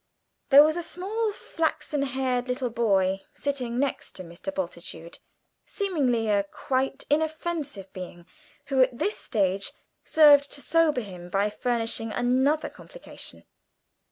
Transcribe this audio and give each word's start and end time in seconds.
There 0.49 0.63
was 0.63 0.77
a 0.77 0.81
small 0.81 1.31
flaxen 1.31 2.01
haired 2.01 2.47
little 2.47 2.71
boy 2.71 3.21
sitting 3.35 3.77
next 3.77 4.13
to 4.15 4.23
Mr. 4.23 4.51
Bultitude, 4.51 5.19
seemingly 5.67 6.27
a 6.27 6.41
quite 6.43 7.05
inoffensive 7.07 7.93
being, 7.93 8.25
who 8.65 8.81
at 8.81 8.97
this 8.97 9.19
stage 9.19 9.73
served 10.03 10.51
to 10.53 10.59
sober 10.61 11.01
him 11.01 11.29
by 11.29 11.51
furnishing 11.51 12.11
another 12.11 12.67
complication. 12.67 13.43